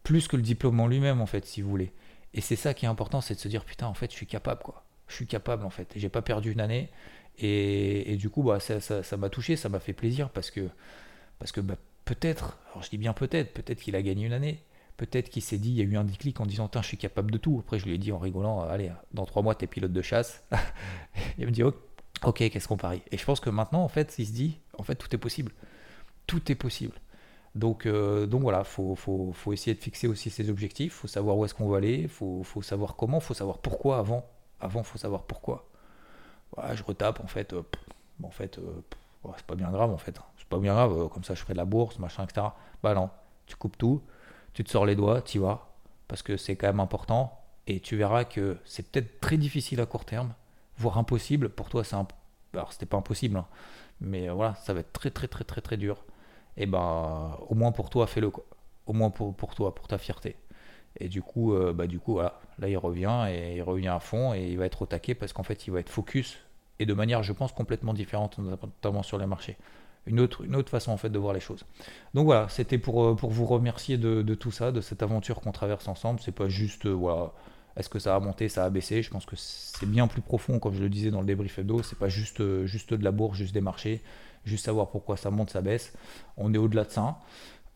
[0.02, 1.92] plus que le diplôme en lui-même en fait, si vous voulez.
[2.34, 4.26] Et c'est ça qui est important, c'est de se dire, putain, en fait, je suis
[4.26, 4.84] capable, quoi.
[5.08, 5.92] Je suis capable, en fait.
[5.96, 6.90] J'ai pas perdu une année.
[7.38, 10.68] Et, du coup, bah, ça m'a ça, touché, ça m'a fait plaisir parce que,
[11.38, 14.62] parce que bah, peut-être, alors je dis bien peut-être, peut-être qu'il a gagné une année.
[14.98, 17.30] Peut-être qu'il s'est dit, il y a eu un déclic en disant, je suis capable
[17.30, 17.58] de tout.
[17.64, 20.02] Après, je lui ai dit en rigolant, allez, dans trois mois, tu es pilote de
[20.02, 20.44] chasse.
[21.38, 21.74] il me dit, ok,
[22.34, 23.02] qu'est-ce qu'on parie?
[23.10, 25.52] Et je pense que maintenant, en fait, il se dit, en fait, tout est possible.
[26.26, 26.94] Tout est possible.
[27.54, 31.08] Donc, euh, donc voilà, il faut, faut, faut, essayer de fixer aussi ses objectifs, faut
[31.08, 34.24] savoir où est-ce qu'on va aller, faut, faut, savoir comment, faut savoir pourquoi avant.
[34.60, 35.68] Avant, faut savoir pourquoi.
[36.74, 37.62] je retape, en fait, euh,
[38.22, 38.82] en fait, euh,
[39.36, 40.18] c'est pas bien grave, en fait.
[40.18, 40.24] Hein.
[40.38, 42.48] C'est pas bien grave, comme ça je ferai de la bourse, machin, etc.
[42.82, 43.10] Bah non,
[43.46, 44.02] tu coupes tout,
[44.52, 45.70] tu te sors les doigts, tu vas,
[46.06, 49.86] parce que c'est quand même important, et tu verras que c'est peut-être très difficile à
[49.86, 50.34] court terme,
[50.80, 51.50] voire impossible.
[51.50, 51.96] Pour toi, c'est.
[52.52, 53.46] Alors, c'était pas impossible, hein.
[54.00, 56.04] mais voilà, ça va être très, très, très, très, très dur.
[56.56, 58.44] Et ben, au moins pour toi, fais-le, quoi.
[58.86, 60.36] Au moins pour, toi, pour ta fierté.
[60.98, 64.00] Et du coup, euh, bah, du coup, voilà, là, il revient et il revient à
[64.00, 66.38] fond et il va être au taquet parce qu'en fait, il va être focus
[66.80, 69.56] et de manière, je pense, complètement différente, notamment sur les marchés
[70.06, 71.64] une autre, façon en fait de voir les choses.
[72.14, 75.88] Donc voilà, c'était pour, euh, vous remercier de, tout ça, de cette aventure qu'on traverse
[75.88, 76.20] ensemble.
[76.20, 77.28] C'est pas juste, euh,
[77.76, 79.02] est-ce que ça a monté, ça a baissé?
[79.02, 81.82] Je pense que c'est bien plus profond, comme je le disais dans le débrief hebdo.
[81.82, 84.02] C'est pas juste, euh, juste de la bourse, juste des marchés,
[84.44, 85.92] juste savoir pourquoi ça monte, ça baisse.
[86.36, 87.18] On est au-delà de ça.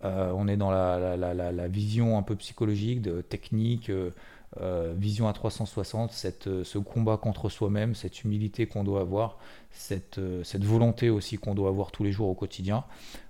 [0.02, 3.88] on est dans la, la, la, la, vision un peu psychologique, de technique.
[3.90, 4.10] Euh,
[4.96, 9.38] vision à 360, cette, euh, ce combat contre soi-même, cette humilité qu'on doit avoir,
[9.70, 12.84] cette, euh, cette volonté aussi qu'on doit avoir tous les jours au quotidien.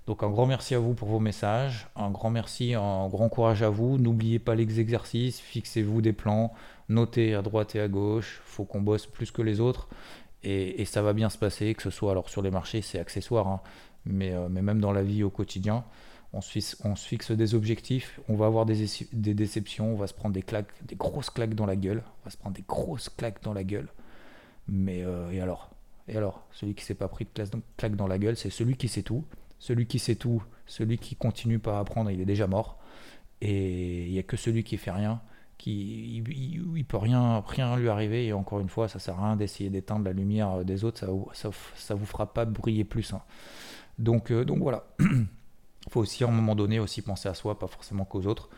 [0.06, 3.62] Donc un grand merci à vous pour vos messages, un grand merci, un grand courage
[3.62, 3.96] à vous.
[3.96, 6.52] N'oubliez pas les exercices, fixez-vous des plans,
[6.90, 9.88] notez à droite et à gauche, faut qu'on bosse plus que les autres
[10.42, 13.48] et, ça va bien se passer, que ce soit alors sur les marchés, c'est accessoire,
[13.48, 13.60] hein,
[14.04, 15.84] mais même dans la vie au quotidien
[16.34, 18.76] on se, fixe, des objectifs, on va avoir des,
[19.12, 22.30] déceptions, on va se prendre des claques, des grosses claques dans la gueule, on va
[22.30, 23.88] se prendre des grosses claques dans la gueule.
[24.68, 25.70] Mais euh, et alors?
[26.08, 26.46] Et alors?
[26.52, 27.44] Celui qui s'est pas pris de
[27.76, 29.24] claque dans la gueule, c'est celui qui sait tout.
[29.58, 32.78] Celui qui sait tout, celui qui continue pas à apprendre, il est déjà mort.
[33.40, 35.20] Et il n'y a que celui qui fait rien,
[35.58, 38.26] qui il, peut rien, rien lui arriver.
[38.26, 41.50] Et encore une fois, ça sert à rien d'essayer d'éteindre la lumière des autres, ça,
[41.76, 43.12] ça, vous fera pas briller plus.
[43.12, 43.22] Hein.
[43.98, 44.86] Donc, euh, donc voilà.
[45.86, 48.48] Il faut aussi à un moment donné aussi penser à soi, pas forcément qu'aux autres.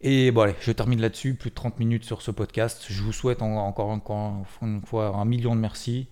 [0.00, 2.86] Et bon je termine là-dessus, plus de 30 minutes sur ce podcast.
[2.88, 3.92] Je vous souhaite encore,
[4.62, 6.08] une fois un million de merci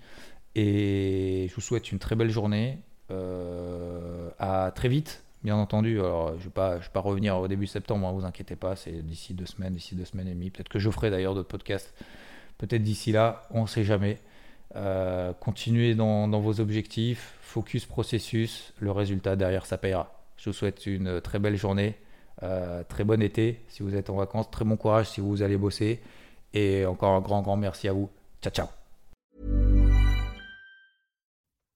[0.54, 2.78] et je vous souhaite une très belle journée.
[3.12, 6.00] Euh, à très vite, bien entendu.
[6.00, 9.34] Alors, je ne vais, pas, revenir au début septembre, hein, vous inquiétez pas, c'est d'ici
[9.34, 10.50] deux semaines, d'ici deux semaines et demie.
[10.50, 11.94] Peut-être que je ferai d'ailleurs d'autres podcasts.
[12.58, 14.18] Peut-être d'ici là, on ne sait jamais.
[14.74, 20.15] Euh, continuez dans, dans vos objectifs, focus processus, le résultat derrière ça payera.
[20.36, 21.94] Je vous souhaite une très belle journée,
[22.42, 25.56] euh, très bon été si vous êtes en vacances, très bon courage si vous allez
[25.56, 26.00] bosser.
[26.52, 28.08] Et encore un grand, grand merci à vous.
[28.42, 28.68] Ciao, ciao.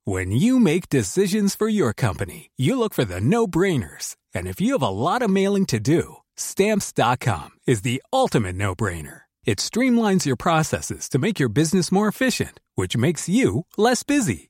[0.07, 4.17] When you make decisions for your company, you look for the no-brainers.
[4.35, 9.23] And if you have a lot of mailing to do, stamps.com is the ultimate no-brainer.
[9.45, 14.50] It streamlines your processes to make your business more efficient, which makes you less busy.